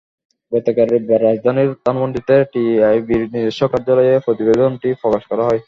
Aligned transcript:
গতকাল 0.51 0.87
রোববার 0.89 1.21
রাজধানীর 1.23 1.71
ধানমন্ডিতে 1.85 2.35
টিআইবির 2.51 3.23
নিজস্ব 3.33 3.61
কার্যালয়ে 3.71 4.13
প্রতিবেদনটি 4.25 4.89
প্রকাশ 5.01 5.23
করা 5.31 5.43
হয়। 5.43 5.59